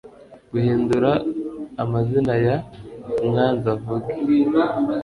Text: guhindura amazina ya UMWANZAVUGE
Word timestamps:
guhindura 0.51 1.11
amazina 1.83 2.33
ya 2.45 2.55
UMWANZAVUGE 3.21 4.11